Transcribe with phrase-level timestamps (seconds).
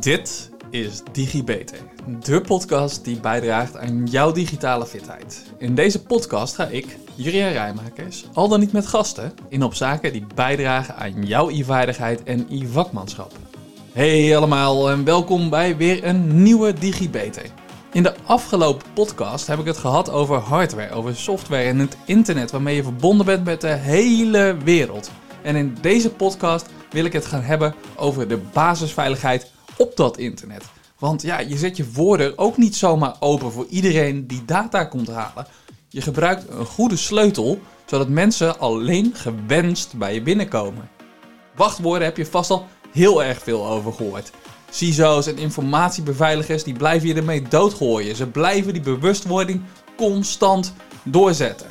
[0.00, 1.78] Dit is DigiBeter,
[2.20, 5.52] de podcast die bijdraagt aan jouw digitale fitheid.
[5.58, 10.12] In deze podcast ga ik, Jurian Rijmakers, al dan niet met gasten, in op zaken
[10.12, 13.32] die bijdragen aan jouw e-vaardigheid en e-vakmanschap.
[13.92, 17.50] Hey allemaal en welkom bij weer een nieuwe DigiBeter.
[17.92, 22.50] In de afgelopen podcast heb ik het gehad over hardware, over software en het internet
[22.50, 25.10] waarmee je verbonden bent met de hele wereld.
[25.42, 30.64] En in deze podcast wil ik het gaan hebben over de basisveiligheid op dat internet.
[30.98, 35.08] Want ja, je zet je woorden ook niet zomaar open voor iedereen die data komt
[35.08, 35.46] halen.
[35.88, 40.88] Je gebruikt een goede sleutel, zodat mensen alleen gewenst bij je binnenkomen.
[41.56, 44.30] Wachtwoorden heb je vast al heel erg veel over gehoord.
[44.70, 48.16] CISO's en informatiebeveiligers die blijven je ermee doodgooien.
[48.16, 49.62] Ze blijven die bewustwording
[49.96, 50.72] constant
[51.02, 51.66] doorzetten.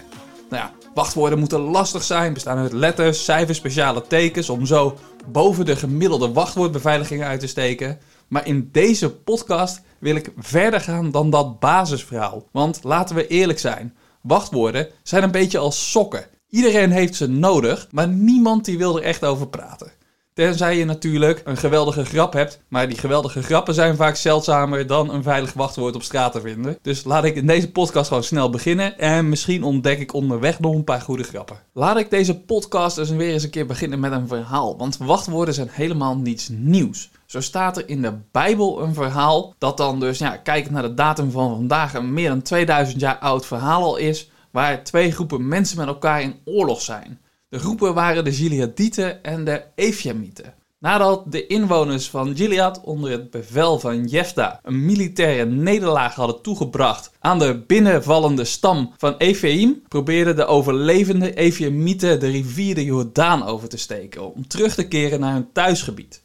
[0.49, 4.97] Nou ja, wachtwoorden moeten lastig zijn, bestaan uit letters, cijfers, speciale tekens om zo
[5.31, 7.99] boven de gemiddelde wachtwoordbeveiliging uit te steken.
[8.27, 12.47] Maar in deze podcast wil ik verder gaan dan dat basisverhaal.
[12.51, 16.25] Want laten we eerlijk zijn, wachtwoorden zijn een beetje als sokken.
[16.49, 19.91] Iedereen heeft ze nodig, maar niemand die wil er echt over praten.
[20.37, 22.59] Tenzij je natuurlijk een geweldige grap hebt.
[22.67, 26.77] Maar die geweldige grappen zijn vaak zeldzamer dan een veilig wachtwoord op straat te vinden.
[26.81, 28.99] Dus laat ik in deze podcast gewoon snel beginnen.
[28.99, 31.59] En misschien ontdek ik onderweg nog een paar goede grappen.
[31.73, 34.77] Laat ik deze podcast dus weer eens een keer beginnen met een verhaal.
[34.77, 37.09] Want wachtwoorden zijn helemaal niets nieuws.
[37.25, 40.93] Zo staat er in de Bijbel een verhaal dat dan dus, ja, kijkend naar de
[40.93, 44.29] datum van vandaag, een meer dan 2000 jaar oud verhaal al is.
[44.51, 47.19] Waar twee groepen mensen met elkaar in oorlog zijn.
[47.49, 50.53] De groepen waren de Gileadieten en de Ephraimieten.
[50.79, 57.11] Nadat de inwoners van Gilead onder het bevel van Jefta een militaire nederlaag hadden toegebracht
[57.19, 63.69] aan de binnenvallende stam van Ephraim, probeerden de overlevende Ephraimieten de rivier de Jordaan over
[63.69, 66.23] te steken om terug te keren naar hun thuisgebied.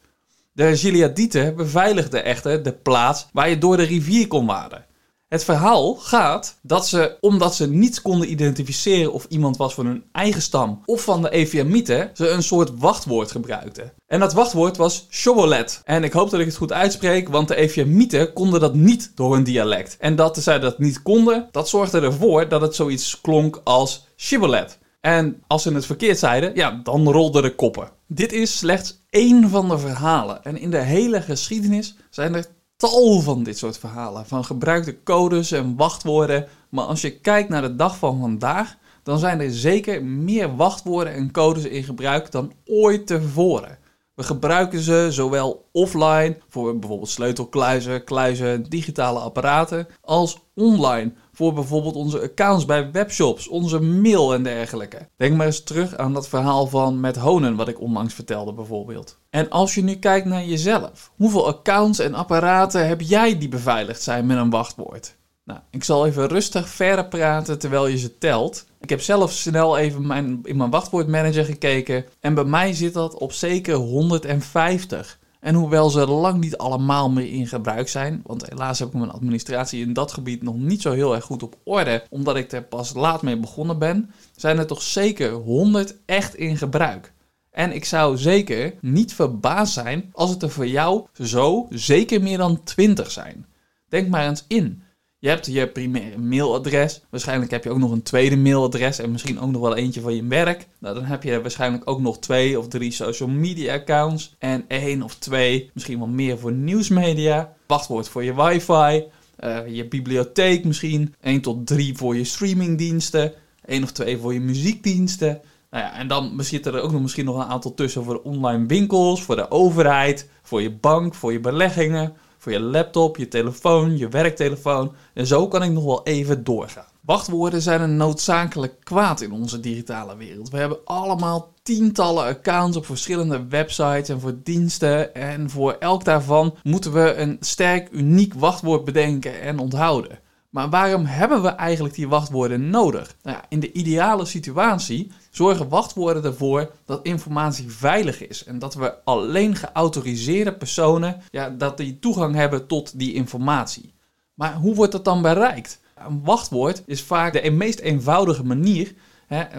[0.53, 4.85] De Gileadieten beveiligden echter de plaats waar je door de rivier kon waden.
[5.33, 10.05] Het verhaal gaat dat ze, omdat ze niet konden identificeren of iemand was van hun
[10.13, 13.93] eigen stam of van de Eviamieten, ze een soort wachtwoord gebruikten.
[14.07, 15.81] En dat wachtwoord was Shobolet.
[15.85, 19.35] En ik hoop dat ik het goed uitspreek, want de Eviamieten konden dat niet door
[19.35, 19.97] hun dialect.
[19.99, 24.79] En dat zij dat niet konden, dat zorgde ervoor dat het zoiets klonk als Shibboleth.
[25.01, 27.91] En als ze het verkeerd zeiden, ja, dan rolden de koppen.
[28.07, 30.45] Dit is slechts één van de verhalen.
[30.45, 32.47] En in de hele geschiedenis zijn er
[32.91, 34.27] tal van dit soort verhalen.
[34.27, 36.47] Van gebruikte codes en wachtwoorden.
[36.69, 41.13] Maar als je kijkt naar de dag van vandaag, dan zijn er zeker meer wachtwoorden
[41.13, 43.79] en codes in gebruik dan ooit tevoren.
[44.15, 51.95] We gebruiken ze zowel offline voor bijvoorbeeld sleutelkluizen, kluizen, digitale apparaten, als online voor bijvoorbeeld
[51.95, 55.09] onze accounts bij webshops, onze mail en dergelijke.
[55.17, 59.21] Denk maar eens terug aan dat verhaal van met Honen wat ik onlangs vertelde bijvoorbeeld.
[59.33, 64.03] En als je nu kijkt naar jezelf, hoeveel accounts en apparaten heb jij die beveiligd
[64.03, 65.17] zijn met een wachtwoord?
[65.45, 68.67] Nou, ik zal even rustig verder praten terwijl je ze telt.
[68.81, 73.15] Ik heb zelf snel even mijn, in mijn wachtwoordmanager gekeken en bij mij zit dat
[73.15, 75.19] op zeker 150.
[75.41, 79.11] En hoewel ze lang niet allemaal meer in gebruik zijn, want helaas heb ik mijn
[79.11, 82.63] administratie in dat gebied nog niet zo heel erg goed op orde, omdat ik er
[82.63, 87.13] pas laat mee begonnen ben, zijn er toch zeker 100 echt in gebruik.
[87.53, 92.39] En ik zou zeker niet verbaasd zijn als het er voor jou zo zeker meer
[92.39, 93.47] dan 20 zijn.
[93.89, 94.83] Denk maar eens in.
[95.23, 97.03] Je hebt je primaire mailadres.
[97.11, 100.15] Waarschijnlijk heb je ook nog een tweede mailadres en misschien ook nog wel eentje van
[100.15, 100.67] je werk.
[100.79, 104.35] Nou, dan heb je waarschijnlijk ook nog twee of drie social media accounts.
[104.39, 107.55] En één of twee, misschien wel meer voor nieuwsmedia.
[107.67, 109.05] Wachtwoord voor je wifi.
[109.45, 111.15] Uh, je bibliotheek misschien.
[111.21, 113.33] 1 tot 3 voor je streamingdiensten.
[113.65, 115.41] 1 of 2 voor je muziekdiensten.
[115.73, 118.67] Nou ja, en dan zitten er ook nog misschien nog een aantal tussen voor online
[118.67, 123.99] winkels, voor de overheid, voor je bank, voor je beleggingen voor je laptop, je telefoon,
[123.99, 124.95] je werktelefoon.
[125.15, 126.85] En zo kan ik nog wel even doorgaan.
[127.01, 130.51] Wachtwoorden zijn een noodzakelijk kwaad in onze digitale wereld.
[130.51, 135.15] We hebben allemaal tientallen accounts op verschillende websites en voor diensten.
[135.15, 140.19] En voor elk daarvan moeten we een sterk, uniek wachtwoord bedenken en onthouden.
[140.51, 143.17] Maar waarom hebben we eigenlijk die wachtwoorden nodig?
[143.23, 148.75] Nou ja, in de ideale situatie zorgen wachtwoorden ervoor dat informatie veilig is en dat
[148.75, 153.95] we alleen geautoriseerde personen ja, dat die toegang hebben tot die informatie.
[154.35, 155.81] Maar hoe wordt dat dan bereikt?
[155.95, 158.95] Een wachtwoord is vaak de meest eenvoudige manier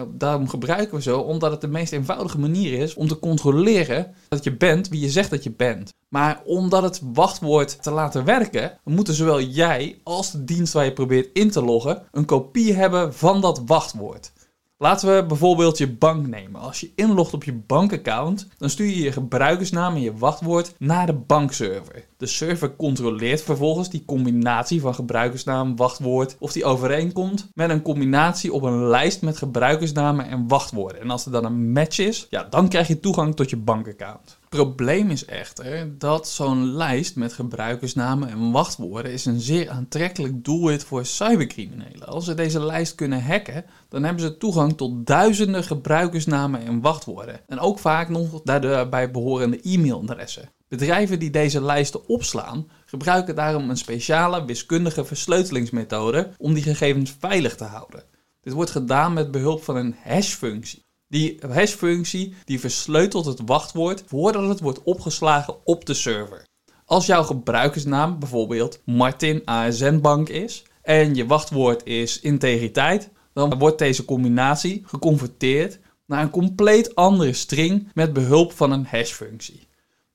[0.08, 4.44] daarom gebruiken we zo, omdat het de meest eenvoudige manier is om te controleren dat
[4.44, 5.92] je bent wie je zegt dat je bent.
[6.08, 10.84] Maar om dat het wachtwoord te laten werken, moeten zowel jij als de dienst waar
[10.84, 14.32] je probeert in te loggen een kopie hebben van dat wachtwoord.
[14.78, 16.60] Laten we bijvoorbeeld je bank nemen.
[16.60, 21.06] Als je inlogt op je bankaccount, dan stuur je je gebruikersnaam en je wachtwoord naar
[21.06, 22.06] de bankserver.
[22.24, 28.52] De server controleert vervolgens die combinatie van gebruikersnaam, wachtwoord of die overeenkomt met een combinatie
[28.52, 31.00] op een lijst met gebruikersnamen en wachtwoorden.
[31.00, 34.38] En als er dan een match is, ja, dan krijg je toegang tot je bankaccount
[34.54, 40.84] probleem is echter dat zo'n lijst met gebruikersnamen en wachtwoorden is een zeer aantrekkelijk doelwit
[40.84, 42.06] voor cybercriminelen.
[42.06, 47.40] Als ze deze lijst kunnen hacken, dan hebben ze toegang tot duizenden gebruikersnamen en wachtwoorden.
[47.46, 50.48] En ook vaak nog daarbij behorende e-mailadressen.
[50.68, 57.56] Bedrijven die deze lijsten opslaan, gebruiken daarom een speciale wiskundige versleutelingsmethode om die gegevens veilig
[57.56, 58.04] te houden.
[58.40, 60.84] Dit wordt gedaan met behulp van een hashfunctie.
[61.08, 66.46] Die hashfunctie die versleutelt het wachtwoord voordat het wordt opgeslagen op de server.
[66.84, 73.78] Als jouw gebruikersnaam bijvoorbeeld Martin ASN Bank is en je wachtwoord is integriteit, dan wordt
[73.78, 79.66] deze combinatie geconverteerd naar een compleet andere string met behulp van een hashfunctie.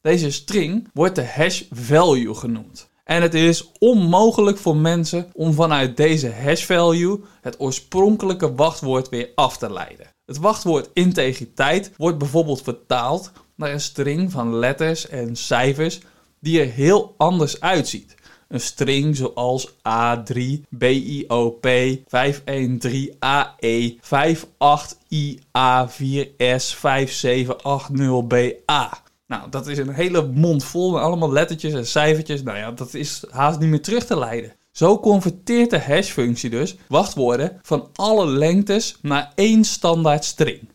[0.10, 2.90] Deze string wordt de hash value genoemd.
[3.04, 9.30] En het is onmogelijk voor mensen om vanuit deze hash value het oorspronkelijke wachtwoord weer
[9.36, 10.08] af te leiden.
[10.26, 16.00] Het wachtwoord integriteit wordt bijvoorbeeld vertaald naar een string van letters en cijfers
[16.40, 18.16] die er heel anders uitziet.
[18.48, 21.68] Een string zoals A3, BIOP,
[22.08, 29.08] 513AE, 58IA4S, 5780BA.
[29.30, 32.44] Nou, dat is een hele mond vol met allemaal lettertjes en cijfertjes.
[32.44, 34.54] Nou ja, dat is haast niet meer terug te leiden.
[34.72, 40.70] Zo converteert de hashfunctie dus wachtwoorden van alle lengtes naar één standaard string.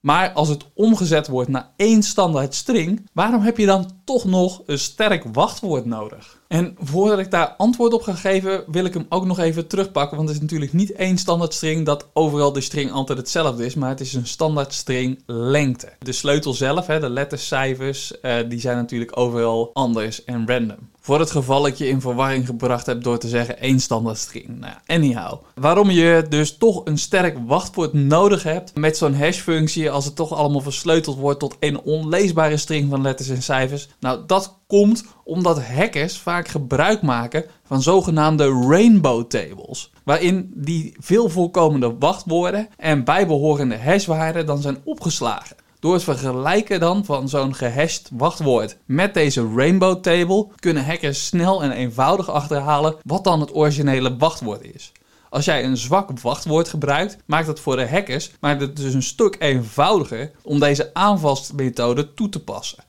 [0.00, 4.62] Maar als het omgezet wordt naar één standaard string, waarom heb je dan toch nog
[4.66, 6.42] een sterk wachtwoord nodig?
[6.54, 10.16] En voordat ik daar antwoord op ga geven, wil ik hem ook nog even terugpakken.
[10.16, 13.74] Want het is natuurlijk niet één standaard string dat overal de string altijd hetzelfde is.
[13.74, 15.92] Maar het is een standaard string lengte.
[15.98, 20.88] De sleutel zelf, de letters, cijfers, eh, die zijn natuurlijk overal anders en random.
[21.00, 24.58] Voor het geval ik je in verwarring gebracht heb door te zeggen één standaard string.
[24.60, 25.42] Nou, anyhow.
[25.54, 30.32] Waarom je dus toch een sterk wachtwoord nodig hebt met zo'n hashfunctie als het toch
[30.32, 33.88] allemaal versleuteld wordt tot één onleesbare string van letters en cijfers.
[34.00, 39.92] Nou, dat komt omdat hackers vaak gebruik maken van zogenaamde rainbow tables.
[40.04, 45.56] Waarin die veel voorkomende wachtwoorden en bijbehorende hashwaarden dan zijn opgeslagen.
[45.80, 51.62] Door het vergelijken dan van zo'n gehashed wachtwoord met deze rainbow table kunnen hackers snel
[51.62, 54.92] en eenvoudig achterhalen wat dan het originele wachtwoord is.
[55.28, 59.02] Als jij een zwak wachtwoord gebruikt, maakt het voor de hackers maakt het dus een
[59.02, 62.84] stuk eenvoudiger om deze aanvalsmethode toe te passen.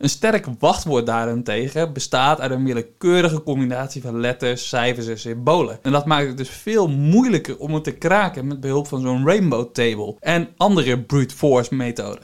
[0.00, 5.78] Een sterk wachtwoord daarentegen bestaat uit een willekeurige combinatie van letters, cijfers en symbolen.
[5.82, 9.26] En dat maakt het dus veel moeilijker om het te kraken met behulp van zo'n
[9.26, 12.22] rainbow table en andere brute force methoden.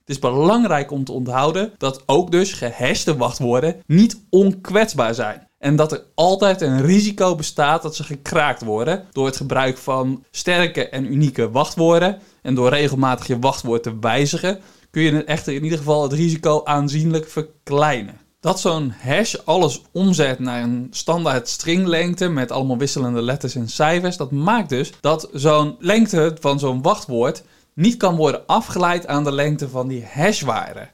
[0.00, 5.47] Het is belangrijk om te onthouden dat ook dus gehashte wachtwoorden niet onkwetsbaar zijn.
[5.58, 10.24] En dat er altijd een risico bestaat dat ze gekraakt worden door het gebruik van
[10.30, 12.18] sterke en unieke wachtwoorden.
[12.42, 14.60] En door regelmatig je wachtwoord te wijzigen,
[14.90, 18.20] kun je echter in ieder geval het risico aanzienlijk verkleinen.
[18.40, 24.16] Dat zo'n hash alles omzet naar een standaard stringlengte met allemaal wisselende letters en cijfers,
[24.16, 27.42] dat maakt dus dat zo'n lengte van zo'n wachtwoord
[27.74, 30.88] niet kan worden afgeleid aan de lengte van die hashwaarde.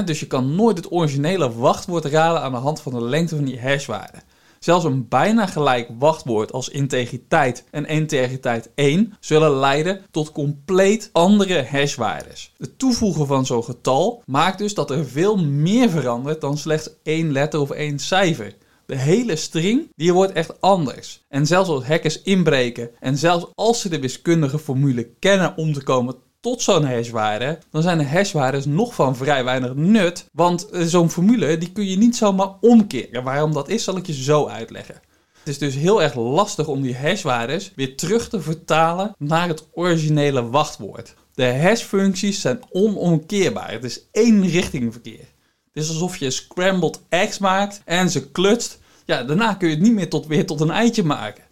[0.00, 3.44] Dus je kan nooit het originele wachtwoord raden aan de hand van de lengte van
[3.44, 4.18] die hashwaarde.
[4.58, 11.64] Zelfs een bijna gelijk wachtwoord als integriteit en integriteit 1 zullen leiden tot compleet andere
[11.64, 12.52] hashwaardes.
[12.58, 17.32] Het toevoegen van zo'n getal maakt dus dat er veel meer verandert dan slechts één
[17.32, 18.54] letter of één cijfer.
[18.86, 21.22] De hele string, die wordt echt anders.
[21.28, 25.82] En zelfs als hackers inbreken en zelfs als ze de wiskundige formule kennen om te
[25.82, 30.28] komen tot zo'n hashwaarde, dan zijn de hashwaardes nog van vrij weinig nut.
[30.32, 33.22] Want eh, zo'n formule die kun je niet zomaar omkeren.
[33.22, 35.00] Waarom dat is, zal ik je zo uitleggen.
[35.38, 39.68] Het is dus heel erg lastig om die hashwaardes weer terug te vertalen naar het
[39.72, 41.14] originele wachtwoord.
[41.34, 43.70] De hashfuncties zijn onomkeerbaar.
[43.70, 45.26] Het is één richting verkeer.
[45.72, 48.78] Het is alsof je scrambled eggs maakt en ze klutst.
[49.04, 51.44] Ja, daarna kun je het niet meer tot, weer tot een eitje maken.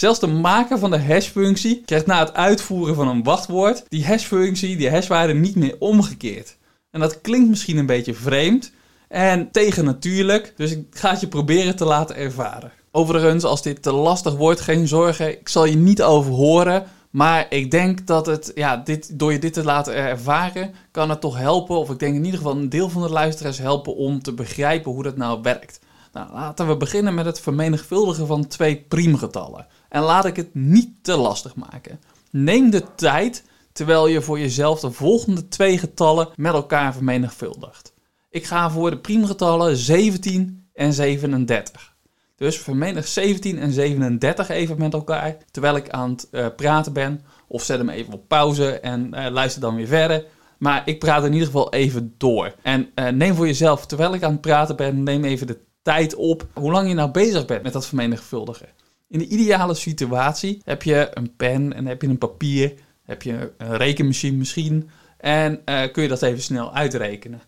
[0.00, 4.76] Zelfs de maker van de hashfunctie krijgt na het uitvoeren van een wachtwoord die hashfunctie,
[4.76, 6.56] die hashwaarde niet meer omgekeerd.
[6.90, 8.72] En dat klinkt misschien een beetje vreemd
[9.08, 12.72] en tegennatuurlijk, dus ik ga het je proberen te laten ervaren.
[12.90, 16.84] Overigens, als dit te lastig wordt, geen zorgen, ik zal je niet overhoren.
[17.10, 21.20] Maar ik denk dat het, ja, dit, door je dit te laten ervaren, kan het
[21.20, 21.76] toch helpen.
[21.76, 24.92] Of ik denk in ieder geval een deel van de luisteraars helpen om te begrijpen
[24.92, 25.80] hoe dat nou werkt.
[26.12, 29.66] Nou, laten we beginnen met het vermenigvuldigen van twee priemgetallen.
[29.88, 32.00] En laat ik het niet te lastig maken.
[32.30, 37.92] Neem de tijd terwijl je voor jezelf de volgende twee getallen met elkaar vermenigvuldigt.
[38.30, 41.94] Ik ga voor de priemgetallen 17 en 37.
[42.36, 47.20] Dus vermenig 17 en 37 even met elkaar terwijl ik aan het uh, praten ben.
[47.48, 50.24] Of zet hem even op pauze en uh, luister dan weer verder.
[50.58, 52.54] Maar ik praat in ieder geval even door.
[52.62, 56.14] En uh, neem voor jezelf, terwijl ik aan het praten ben, neem even de tijd
[56.14, 58.68] op hoe lang je nou bezig bent met dat vermenigvuldigen.
[59.08, 63.52] In de ideale situatie heb je een pen en heb je een papier, heb je
[63.58, 67.40] een rekenmachine misschien en uh, kun je dat even snel uitrekenen.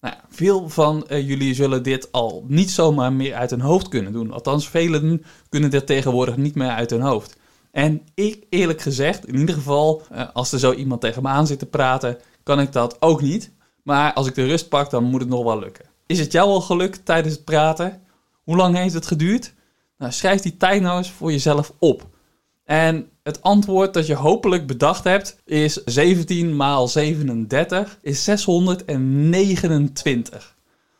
[0.00, 4.12] Nou, veel van uh, jullie zullen dit al niet zomaar meer uit hun hoofd kunnen
[4.12, 4.32] doen.
[4.32, 7.36] Althans, velen kunnen dit tegenwoordig niet meer uit hun hoofd.
[7.70, 11.46] En ik, eerlijk gezegd, in ieder geval, uh, als er zo iemand tegen me aan
[11.46, 13.52] zit te praten, kan ik dat ook niet.
[13.82, 15.84] Maar als ik de rust pak, dan moet het nog wel lukken.
[16.10, 18.02] Is het jou al gelukt tijdens het praten?
[18.44, 19.54] Hoe lang heeft het geduurd?
[19.98, 22.06] Nou, schrijf die tijd nou eens voor jezelf op.
[22.64, 30.56] En het antwoord dat je hopelijk bedacht hebt is 17 maal 37 is 629.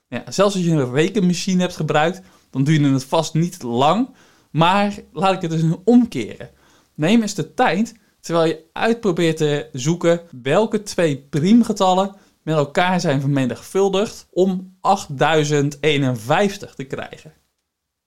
[0.08, 4.08] Ja, zelfs als je een rekenmachine hebt gebruikt, dan duurde het vast niet lang.
[4.50, 6.50] Maar laat ik het dus omkeren.
[6.94, 13.20] Neem eens de tijd terwijl je uitprobeert te zoeken welke twee priemgetallen met elkaar zijn
[13.20, 17.32] vermenigvuldigd om 8051 te krijgen.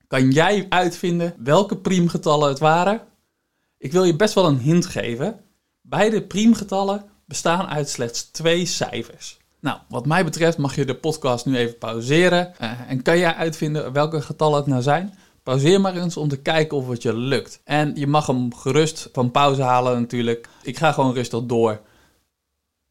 [0.07, 3.01] Kan jij uitvinden welke priemgetallen het waren?
[3.77, 5.39] Ik wil je best wel een hint geven.
[5.81, 9.37] Beide priemgetallen bestaan uit slechts twee cijfers.
[9.59, 12.53] Nou, wat mij betreft mag je de podcast nu even pauzeren.
[12.61, 15.13] Uh, en kan jij uitvinden welke getallen het nou zijn?
[15.43, 17.61] Pauzeer maar eens om te kijken of het je lukt.
[17.63, 20.49] En je mag hem gerust van pauze halen natuurlijk.
[20.61, 21.81] Ik ga gewoon rustig door.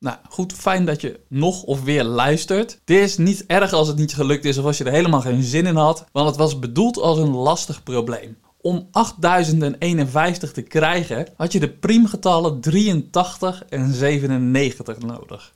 [0.03, 2.81] Nou, goed, fijn dat je nog of weer luistert.
[2.85, 5.43] Dit is niet erg als het niet gelukt is of als je er helemaal geen
[5.43, 8.39] zin in had, want het was bedoeld als een lastig probleem.
[8.61, 15.55] Om 8051 te krijgen had je de priemgetallen 83 en 97 nodig.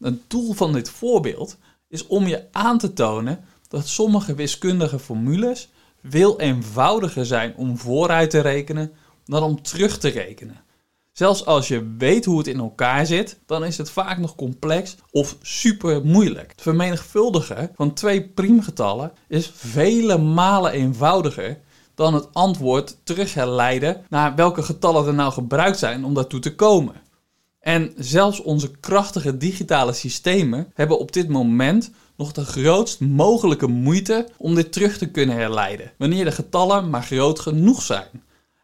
[0.00, 1.56] Een doel van dit voorbeeld
[1.88, 5.68] is om je aan te tonen dat sommige wiskundige formules
[6.04, 8.92] veel eenvoudiger zijn om vooruit te rekenen
[9.24, 10.66] dan om terug te rekenen.
[11.18, 14.96] Zelfs als je weet hoe het in elkaar zit, dan is het vaak nog complex
[15.10, 16.50] of super moeilijk.
[16.50, 21.58] Het vermenigvuldigen van twee priemgetallen is vele malen eenvoudiger
[21.94, 26.94] dan het antwoord terugherleiden naar welke getallen er nou gebruikt zijn om daartoe te komen.
[27.60, 34.28] En zelfs onze krachtige digitale systemen hebben op dit moment nog de grootst mogelijke moeite
[34.36, 38.22] om dit terug te kunnen herleiden, wanneer de getallen maar groot genoeg zijn.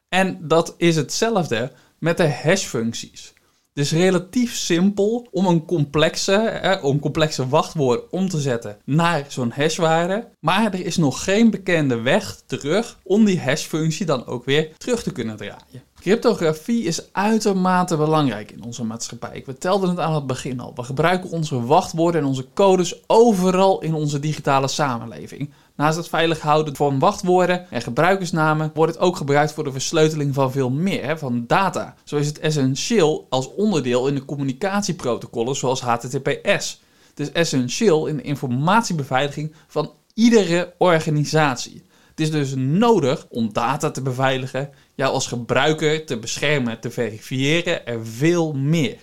[0.08, 1.72] En dat is hetzelfde
[2.04, 3.32] met de hashfuncties.
[3.72, 9.24] Het is relatief simpel om een complexe, eh, om complexe wachtwoord om te zetten naar
[9.28, 10.28] zo'n hashwaarde.
[10.40, 15.02] Maar er is nog geen bekende weg terug om die hashfunctie dan ook weer terug
[15.02, 15.82] te kunnen draaien.
[16.00, 19.36] Cryptografie is uitermate belangrijk in onze maatschappij.
[19.36, 20.72] Ik vertelde het aan het begin al.
[20.74, 25.52] We gebruiken onze wachtwoorden en onze codes overal in onze digitale samenleving.
[25.76, 30.34] Naast het veilig houden van wachtwoorden en gebruikersnamen wordt het ook gebruikt voor de versleuteling
[30.34, 31.94] van veel meer, van data.
[32.04, 36.82] Zo is het essentieel als onderdeel in de communicatieprotocollen zoals HTTPS.
[37.08, 41.82] Het is essentieel in de informatiebeveiliging van iedere organisatie.
[42.10, 47.86] Het is dus nodig om data te beveiligen, jou als gebruiker te beschermen, te verifiëren
[47.86, 48.96] en veel meer.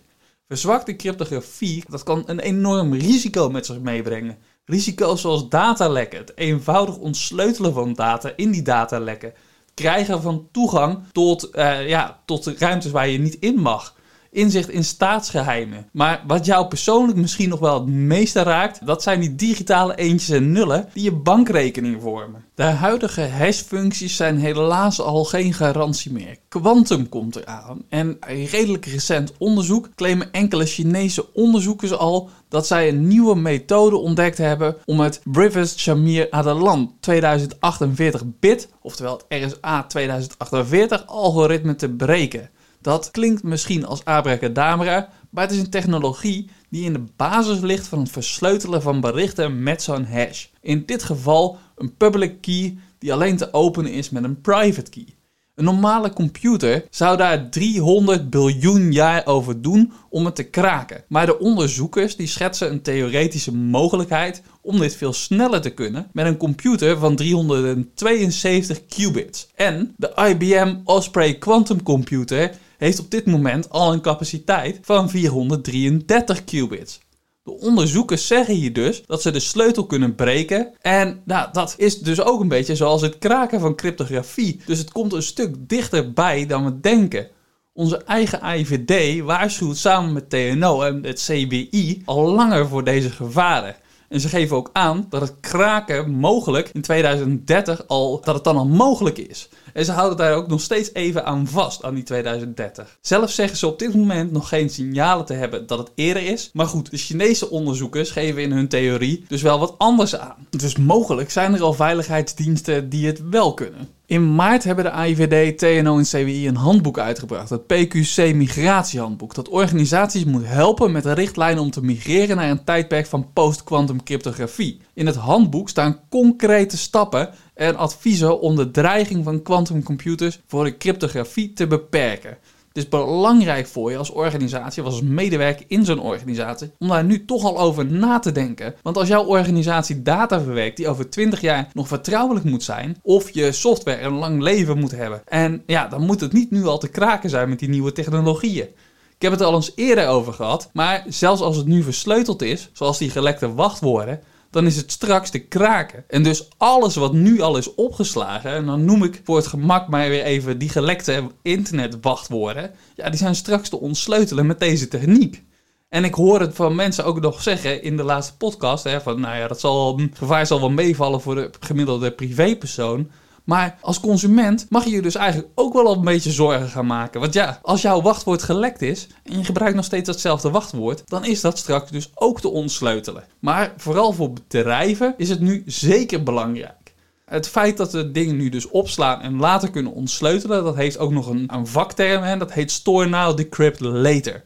[0.48, 4.38] Verzwakte cryptografie dat kan een enorm risico met zich meebrengen.
[4.66, 9.34] Risico's zoals datalekken, het eenvoudig ontsleutelen van data in die datalekken,
[9.74, 14.00] krijgen van toegang tot, uh, ja, tot ruimtes waar je niet in mag
[14.32, 15.90] inzicht in staatsgeheimen.
[15.92, 20.30] Maar wat jou persoonlijk misschien nog wel het meeste raakt, dat zijn die digitale eentjes
[20.30, 22.46] en nullen die je bankrekening vormen.
[22.56, 26.38] De huidige hashfuncties zijn helaas al geen garantie meer.
[26.48, 28.18] Quantum komt eraan en
[28.52, 34.76] redelijk recent onderzoek claimen enkele Chinese onderzoekers al dat zij een nieuwe methode ontdekt hebben
[34.86, 42.50] om het Rivers Shamir Adalan 2048-bit, oftewel het RSA 2048 algoritme te breken.
[42.82, 47.88] Dat klinkt misschien als abracadabra, maar het is een technologie die in de basis ligt
[47.88, 50.48] van het versleutelen van berichten met zo'n hash.
[50.62, 55.16] In dit geval een public key die alleen te openen is met een private key.
[55.56, 61.04] Een normale computer zou daar 300 biljoen jaar over doen om het te kraken.
[61.08, 66.26] Maar de onderzoekers die schetsen een theoretische mogelijkheid om dit veel sneller te kunnen met
[66.26, 69.48] een computer van 372 qubits.
[69.56, 76.44] En de IBM Osprey Quantum Computer heeft op dit moment al een capaciteit van 433
[76.44, 77.00] qubits.
[77.44, 80.74] De onderzoekers zeggen hier dus dat ze de sleutel kunnen breken.
[80.82, 84.62] En nou, dat is dus ook een beetje zoals het kraken van cryptografie.
[84.66, 87.28] Dus het komt een stuk dichterbij dan we denken.
[87.74, 93.76] Onze eigen IVD waarschuwt samen met TNO en het CBI al langer voor deze gevaren.
[94.12, 98.58] En ze geven ook aan dat het kraken mogelijk in 2030 al, dat het dan
[98.58, 99.50] al mogelijk is.
[99.74, 102.98] En ze houden daar ook nog steeds even aan vast, aan die 2030.
[103.02, 106.50] Zelf zeggen ze op dit moment nog geen signalen te hebben dat het eerder is.
[106.54, 110.48] Maar goed, de Chinese onderzoekers geven in hun theorie dus wel wat anders aan.
[110.50, 113.90] Dus mogelijk zijn er al veiligheidsdiensten die het wel kunnen.
[114.12, 119.50] In maart hebben de AIVD, TNO en CWI een handboek uitgebracht, het PQC Migratiehandboek, dat
[119.50, 124.82] organisaties moet helpen met richtlijnen om te migreren naar een tijdperk van post-quantum cryptografie.
[124.94, 130.78] In het handboek staan concrete stappen en adviezen om de dreiging van quantumcomputers voor de
[130.78, 132.38] cryptografie te beperken.
[132.74, 137.26] Het is belangrijk voor je als organisatie, als medewerker in zo'n organisatie, om daar nu
[137.26, 138.76] toch al over na te denken.
[138.82, 143.30] Want als jouw organisatie data verwerkt die over 20 jaar nog vertrouwelijk moet zijn, of
[143.30, 146.78] je software een lang leven moet hebben, en ja, dan moet het niet nu al
[146.78, 148.68] te kraken zijn met die nieuwe technologieën.
[149.16, 152.70] Ik heb het al eens eerder over gehad, maar zelfs als het nu versleuteld is,
[152.74, 154.20] zoals die gelekte wachtwoorden,
[154.52, 156.04] dan is het straks te kraken.
[156.08, 159.88] En dus alles wat nu al is opgeslagen, en dan noem ik voor het gemak
[159.88, 165.44] maar weer even die gelekte internetwachtwoorden, ja, die zijn straks te ontsleutelen met deze techniek.
[165.90, 169.20] En ik hoor het van mensen ook nog zeggen in de laatste podcast, hè, van
[169.20, 173.12] nou ja, dat zal, gevaar zal wel meevallen voor de gemiddelde privépersoon.
[173.44, 177.20] Maar als consument mag je je dus eigenlijk ook wel een beetje zorgen gaan maken.
[177.20, 181.26] Want ja, als jouw wachtwoord gelekt is en je gebruikt nog steeds hetzelfde wachtwoord, dan
[181.26, 183.24] is dat straks dus ook te ontsleutelen.
[183.40, 186.94] Maar vooral voor bedrijven is het nu zeker belangrijk.
[187.26, 191.12] Het feit dat we dingen nu dus opslaan en later kunnen ontsleutelen, dat heeft ook
[191.12, 194.44] nog een, een vakterm dat heet Store Now, Decrypt Later.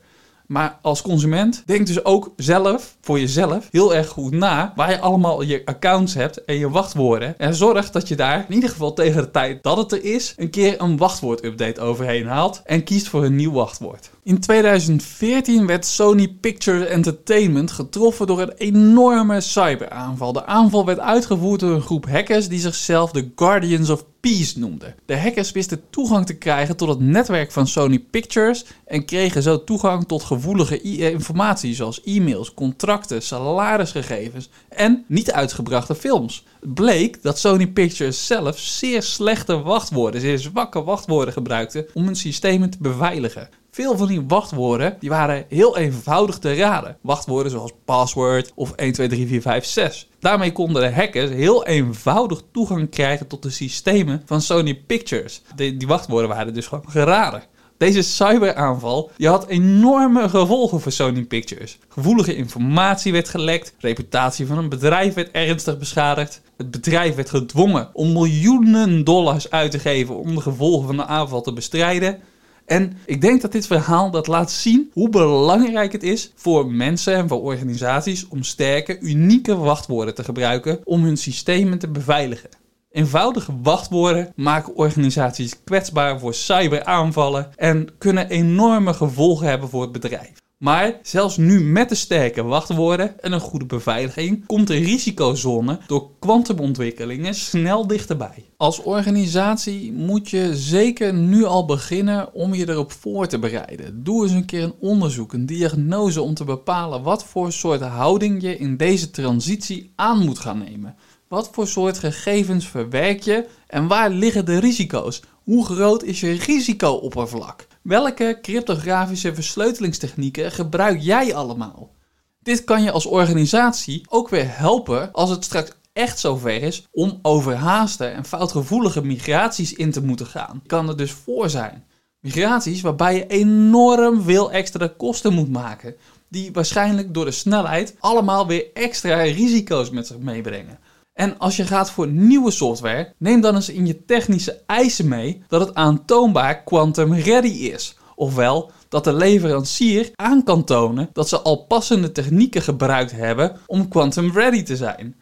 [0.47, 4.99] Maar als consument, denk dus ook zelf, voor jezelf, heel erg goed na waar je
[4.99, 7.37] allemaal je accounts hebt en je wachtwoorden.
[7.37, 10.33] En zorg dat je daar in ieder geval tegen de tijd dat het er is,
[10.37, 14.09] een keer een wachtwoord-update overheen haalt en kiest voor een nieuw wachtwoord.
[14.25, 20.34] In 2014 werd Sony Pictures Entertainment getroffen door een enorme cyberaanval.
[20.34, 24.96] De aanval werd uitgevoerd door een groep hackers die zichzelf de Guardians of Peace noemden.
[25.05, 29.63] De hackers wisten toegang te krijgen tot het netwerk van Sony Pictures en kregen zo
[29.63, 36.45] toegang tot gevoelige informatie zoals e-mails, contracten, salarisgegevens en niet uitgebrachte films.
[36.62, 42.15] Het bleek dat Sony Pictures zelf zeer slechte wachtwoorden, zeer zwakke wachtwoorden gebruikte om hun
[42.15, 43.49] systemen te beveiligen.
[43.75, 46.97] Veel van die wachtwoorden die waren heel eenvoudig te raden.
[47.01, 50.07] Wachtwoorden zoals password of 123456.
[50.19, 55.41] Daarmee konden de hackers heel eenvoudig toegang krijgen tot de systemen van Sony Pictures.
[55.55, 57.43] die wachtwoorden waren dus gewoon geraden.
[57.77, 61.77] Deze cyberaanval die had enorme gevolgen voor Sony Pictures.
[61.88, 66.41] Gevoelige informatie werd gelekt, reputatie van een bedrijf werd ernstig beschadigd.
[66.57, 71.05] Het bedrijf werd gedwongen om miljoenen dollars uit te geven om de gevolgen van de
[71.05, 72.19] aanval te bestrijden.
[72.65, 77.15] En ik denk dat dit verhaal dat laat zien hoe belangrijk het is voor mensen
[77.15, 82.49] en voor organisaties om sterke, unieke wachtwoorden te gebruiken om hun systemen te beveiligen.
[82.91, 90.43] Eenvoudige wachtwoorden maken organisaties kwetsbaar voor cyberaanvallen en kunnen enorme gevolgen hebben voor het bedrijf.
[90.65, 96.10] Maar zelfs nu met de sterke wachtwoorden en een goede beveiliging komt de risicozone door
[96.19, 98.45] kwantumontwikkelingen snel dichterbij.
[98.58, 104.04] Als organisatie moet je zeker nu al beginnen om je erop voor te bereiden.
[104.04, 108.41] Doe eens een keer een onderzoek, een diagnose om te bepalen wat voor soort houding
[108.41, 110.95] je in deze transitie aan moet gaan nemen.
[111.28, 115.21] Wat voor soort gegevens verwerk je en waar liggen de risico's?
[115.43, 117.67] Hoe groot is je risicooppervlak?
[117.86, 121.91] Welke cryptografische versleutelingstechnieken gebruik jij allemaal?
[122.39, 127.19] Dit kan je als organisatie ook weer helpen als het straks echt zover is om
[127.21, 130.62] overhaaste en foutgevoelige migraties in te moeten gaan.
[130.65, 131.84] Kan er dus voor zijn.
[132.19, 135.95] Migraties waarbij je enorm veel extra kosten moet maken,
[136.30, 140.80] die waarschijnlijk door de snelheid allemaal weer extra risico's met zich meebrengen.
[141.15, 145.43] En als je gaat voor nieuwe software, neem dan eens in je technische eisen mee
[145.47, 147.97] dat het aantoonbaar quantum ready is.
[148.15, 153.88] Ofwel dat de leverancier aan kan tonen dat ze al passende technieken gebruikt hebben om
[153.88, 155.15] quantum ready te zijn.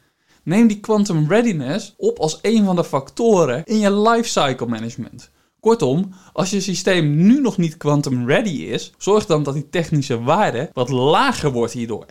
[0.43, 5.29] Neem die quantum readiness op als een van de factoren in je lifecycle management.
[5.59, 10.21] Kortom, als je systeem nu nog niet quantum ready is, zorg dan dat die technische
[10.21, 12.05] waarde wat lager wordt hierdoor.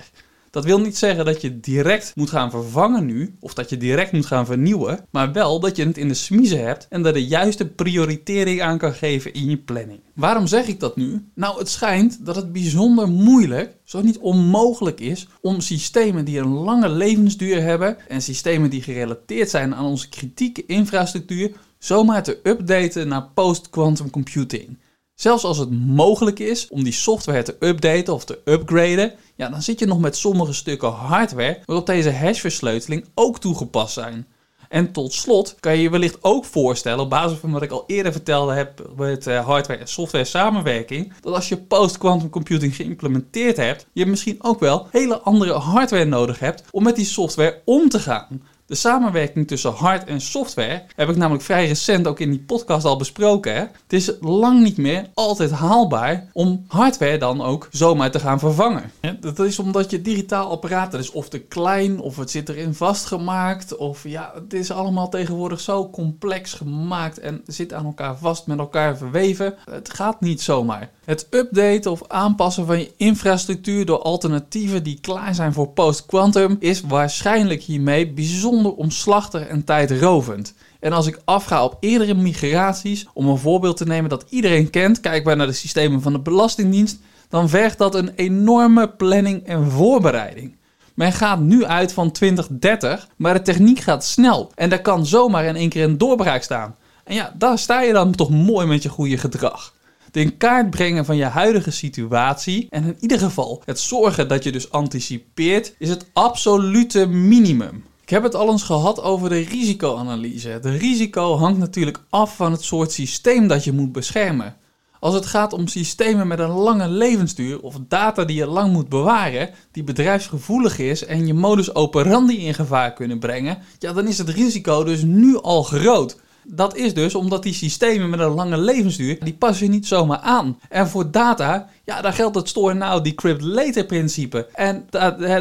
[0.53, 4.13] Dat wil niet zeggen dat je direct moet gaan vervangen nu, of dat je direct
[4.13, 7.27] moet gaan vernieuwen, maar wel dat je het in de smiezen hebt en dat de
[7.27, 10.01] juiste prioritering aan kan geven in je planning.
[10.15, 11.25] Waarom zeg ik dat nu?
[11.35, 16.55] Nou, het schijnt dat het bijzonder moeilijk, zo niet onmogelijk is, om systemen die een
[16.55, 23.09] lange levensduur hebben en systemen die gerelateerd zijn aan onze kritieke infrastructuur zomaar te updaten
[23.09, 24.79] naar post-quantum computing.
[25.15, 29.63] Zelfs als het mogelijk is om die software te updaten of te upgraden, ja, dan
[29.63, 34.27] zit je nog met sommige stukken hardware waarop deze hashversleuteling ook toegepast zijn.
[34.73, 37.85] En tot slot kan je je wellicht ook voorstellen, op basis van wat ik al
[37.87, 43.57] eerder vertelde heb met eh, hardware en software samenwerking, dat als je post-quantum computing geïmplementeerd
[43.57, 47.89] hebt, je misschien ook wel hele andere hardware nodig hebt om met die software om
[47.89, 48.43] te gaan.
[48.73, 52.85] De samenwerking tussen hard en software heb ik namelijk vrij recent ook in die podcast
[52.85, 53.55] al besproken.
[53.55, 58.93] Het is lang niet meer altijd haalbaar om hardware dan ook zomaar te gaan vervangen.
[59.21, 63.77] Dat is omdat je digitaal apparaat is of te klein of het zit erin vastgemaakt
[63.77, 68.59] of ja, het is allemaal tegenwoordig zo complex gemaakt en zit aan elkaar vast met
[68.59, 69.55] elkaar verweven.
[69.71, 70.91] Het gaat niet zomaar.
[71.05, 76.81] Het updaten of aanpassen van je infrastructuur door alternatieven die klaar zijn voor post-quantum is
[76.81, 80.55] waarschijnlijk hiermee bijzonder omslachtig en tijdrovend.
[80.81, 85.01] En als ik afga op eerdere migraties, om een voorbeeld te nemen dat iedereen kent,
[85.01, 86.99] kijk maar naar de systemen van de Belastingdienst,
[87.29, 90.57] dan vergt dat een enorme planning en voorbereiding.
[90.95, 95.45] Men gaat nu uit van 2030, maar de techniek gaat snel en daar kan zomaar
[95.45, 96.77] in één keer een doorbraak staan.
[97.05, 99.73] En ja, daar sta je dan toch mooi met je goede gedrag
[100.13, 104.45] de in kaart brengen van je huidige situatie en in ieder geval het zorgen dat
[104.45, 107.85] je dus anticipeert, is het absolute minimum.
[108.13, 110.59] Ik heb het al eens gehad over de risicoanalyse.
[110.63, 114.57] De risico hangt natuurlijk af van het soort systeem dat je moet beschermen.
[115.01, 118.89] Als het gaat om systemen met een lange levensduur of data die je lang moet
[118.89, 124.19] bewaren, die bedrijfsgevoelig is en je modus operandi in gevaar kunnen brengen, ja, dan is
[124.19, 126.17] het risico dus nu al groot.
[126.45, 130.19] Dat is dus omdat die systemen met een lange levensduur, die passen je niet zomaar
[130.19, 130.59] aan.
[130.69, 134.49] En voor data, ja, daar geldt het store now decrypt later principe.
[134.55, 134.87] En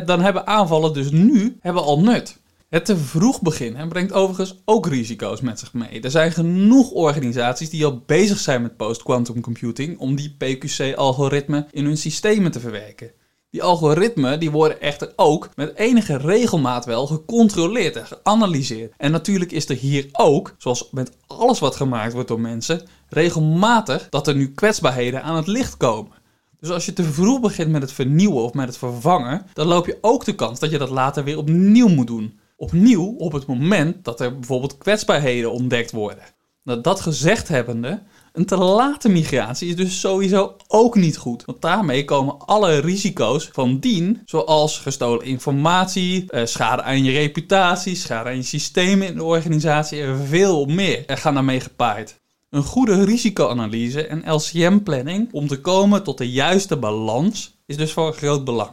[0.05, 2.39] dan hebben aanvallen dus nu hebben al nut.
[2.71, 6.01] Het te vroeg beginnen brengt overigens ook risico's met zich mee.
[6.01, 11.85] Er zijn genoeg organisaties die al bezig zijn met post-quantum computing om die PQC-algoritmen in
[11.85, 13.11] hun systemen te verwerken.
[13.49, 18.93] Die algoritmen die worden echter ook met enige regelmaat wel gecontroleerd en geanalyseerd.
[18.97, 24.09] En natuurlijk is er hier ook, zoals met alles wat gemaakt wordt door mensen, regelmatig
[24.09, 26.11] dat er nu kwetsbaarheden aan het licht komen.
[26.59, 29.85] Dus als je te vroeg begint met het vernieuwen of met het vervangen, dan loop
[29.85, 32.39] je ook de kans dat je dat later weer opnieuw moet doen.
[32.61, 36.23] Opnieuw op het moment dat er bijvoorbeeld kwetsbaarheden ontdekt worden.
[36.63, 38.01] Nou, dat gezegd hebbende,
[38.33, 41.45] een te late migratie is dus sowieso ook niet goed.
[41.45, 47.95] Want daarmee komen alle risico's van dien, zoals gestolen informatie, eh, schade aan je reputatie,
[47.95, 52.19] schade aan je systemen in de organisatie en veel meer er gaan daarmee gepaard.
[52.49, 58.13] Een goede risicoanalyse en LCM-planning om te komen tot de juiste balans is dus van
[58.13, 58.71] groot belang.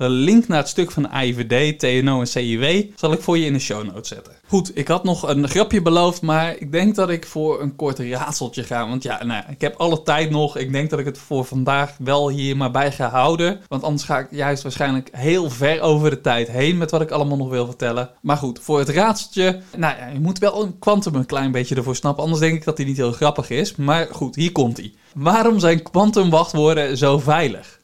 [0.00, 3.52] De link naar het stuk van IVD, TNO en CIW zal ik voor je in
[3.52, 4.32] de show notes zetten.
[4.46, 7.98] Goed, ik had nog een grapje beloofd, maar ik denk dat ik voor een kort
[7.98, 8.88] raadseltje ga.
[8.88, 10.56] Want ja, nou, ik heb alle tijd nog.
[10.56, 13.60] Ik denk dat ik het voor vandaag wel hier maar bij ga houden.
[13.68, 17.10] Want anders ga ik juist waarschijnlijk heel ver over de tijd heen met wat ik
[17.10, 18.10] allemaal nog wil vertellen.
[18.20, 21.74] Maar goed, voor het raadseltje, nou ja, je moet wel een kwantum een klein beetje
[21.74, 22.22] ervoor snappen.
[22.22, 23.76] Anders denk ik dat hij niet heel grappig is.
[23.76, 24.92] Maar goed, hier komt hij.
[25.14, 27.79] Waarom zijn kwantumwachtwoorden zo veilig?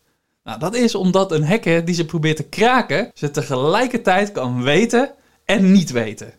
[0.47, 5.11] Nou, dat is omdat een hacker die ze probeert te kraken, ze tegelijkertijd kan weten
[5.45, 6.33] en niet weten.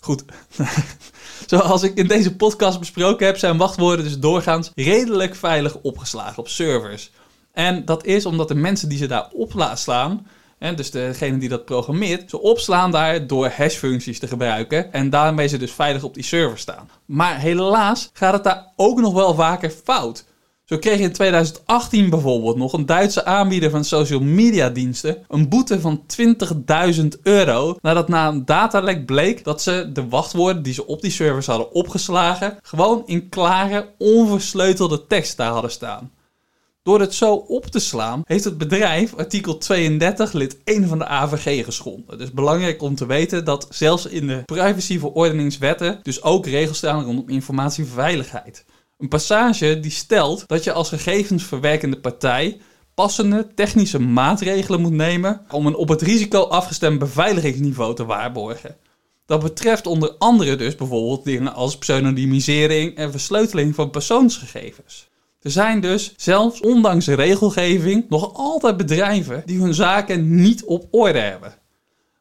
[0.00, 0.24] Goed.
[1.46, 6.48] Zoals ik in deze podcast besproken heb, zijn wachtwoorden dus doorgaans redelijk veilig opgeslagen op
[6.48, 7.10] servers.
[7.52, 10.26] En dat is omdat de mensen die ze daar opslaan,
[10.74, 14.92] dus degene die dat programmeert, ze opslaan daar door hashfuncties te gebruiken.
[14.92, 16.90] En daarmee ze dus veilig op die server staan.
[17.04, 20.24] Maar helaas gaat het daar ook nog wel vaker fout.
[20.66, 25.80] Zo kreeg in 2018 bijvoorbeeld nog een Duitse aanbieder van social media diensten een boete
[25.80, 26.04] van
[26.96, 31.10] 20.000 euro nadat na een datalek bleek dat ze de wachtwoorden die ze op die
[31.10, 36.10] servers hadden opgeslagen gewoon in klare, onversleutelde tekst daar hadden staan.
[36.82, 41.06] Door het zo op te slaan, heeft het bedrijf artikel 32 lid 1 van de
[41.06, 42.10] AVG geschonden.
[42.10, 47.04] Het is belangrijk om te weten dat zelfs in de privacyverordeningswetten dus ook regels staan
[47.04, 48.64] rondom informatieveiligheid.
[48.98, 52.60] Een passage die stelt dat je als gegevensverwerkende partij
[52.94, 58.76] passende technische maatregelen moet nemen om een op het risico afgestemd beveiligingsniveau te waarborgen.
[59.26, 65.08] Dat betreft onder andere dus bijvoorbeeld dingen als pseudonymisering en versleuteling van persoonsgegevens.
[65.40, 71.18] Er zijn dus, zelfs ondanks regelgeving, nog altijd bedrijven die hun zaken niet op orde
[71.18, 71.54] hebben.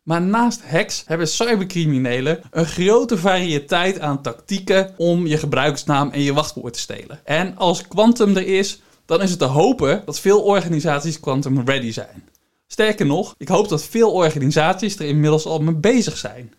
[0.06, 6.34] Maar naast hacks hebben cybercriminelen een grote variëteit aan tactieken om je gebruikersnaam en je
[6.34, 7.20] wachtwoord te stelen.
[7.24, 11.92] En als Quantum er is, dan is het te hopen dat veel organisaties Quantum ready
[11.92, 12.30] zijn.
[12.68, 16.54] Sterker nog, ik hoop dat veel organisaties er inmiddels al mee bezig zijn.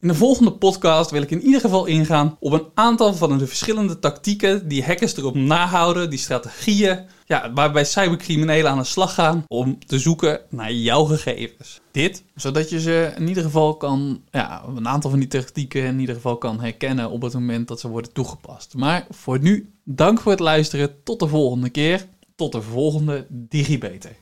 [0.00, 3.46] In de volgende podcast wil ik in ieder geval ingaan op een aantal van de
[3.46, 9.44] verschillende tactieken die hackers erop nahouden, die strategieën, ja, waarbij cybercriminelen aan de slag gaan
[9.48, 11.80] om te zoeken naar jouw gegevens.
[11.90, 16.00] Dit, zodat je ze in ieder geval kan, ja, een aantal van die tactieken in
[16.00, 18.74] ieder geval kan herkennen op het moment dat ze worden toegepast.
[18.74, 21.02] Maar voor nu, dank voor het luisteren.
[21.04, 22.06] Tot de volgende keer.
[22.36, 24.16] Tot de volgende DigiBeter.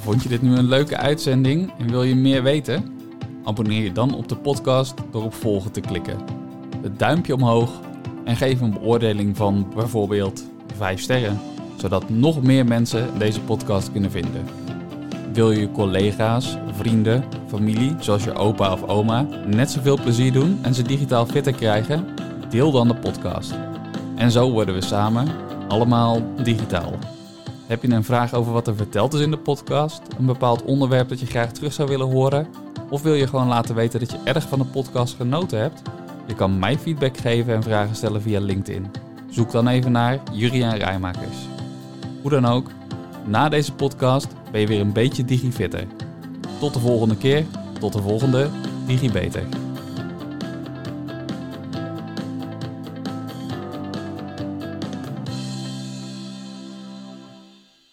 [0.00, 2.95] Vond je dit nu een leuke uitzending en wil je meer weten?
[3.46, 6.18] Abonneer je dan op de podcast door op volgen te klikken.
[6.82, 7.70] Het duimpje omhoog
[8.24, 10.44] en geef een beoordeling van bijvoorbeeld
[10.76, 11.40] 5 sterren,
[11.76, 14.44] zodat nog meer mensen deze podcast kunnen vinden.
[15.32, 20.58] Wil je je collega's, vrienden, familie, zoals je opa of oma, net zoveel plezier doen
[20.62, 22.06] en ze digitaal fitter krijgen?
[22.50, 23.54] Deel dan de podcast.
[24.16, 25.28] En zo worden we samen
[25.68, 26.92] allemaal digitaal.
[27.66, 30.02] Heb je een vraag over wat er verteld is in de podcast?
[30.18, 32.65] Een bepaald onderwerp dat je graag terug zou willen horen?
[32.88, 35.82] Of wil je gewoon laten weten dat je erg van de podcast genoten hebt?
[36.26, 38.86] Je kan mij feedback geven en vragen stellen via LinkedIn.
[39.30, 41.36] Zoek dan even naar Juriaan Rijmakers.
[42.22, 42.70] Hoe dan ook,
[43.24, 45.86] na deze podcast ben je weer een beetje digifitter.
[46.58, 47.44] Tot de volgende keer,
[47.80, 48.48] tot de volgende
[48.86, 49.65] DigiBeter.